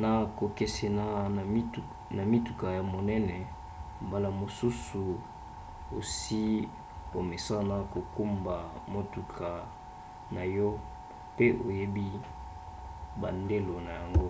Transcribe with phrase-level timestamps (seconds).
[0.00, 1.06] na kokesena
[2.16, 3.38] na mituka ya minene
[4.04, 5.02] mbala mosusu
[5.98, 6.42] osi
[7.18, 8.56] omesana kokumba
[8.92, 9.48] motuka
[10.34, 10.68] na yo
[11.36, 12.06] pe oyebi
[13.20, 14.28] bandelo na yango